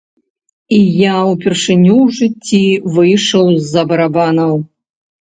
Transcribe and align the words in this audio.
І 0.77 0.79
я 1.11 1.17
ўпершыню 1.33 1.95
ў 1.99 2.17
жыцці 2.21 2.65
выйшаў 2.99 3.55
з-за 3.55 3.89
барабанаў! 3.97 4.61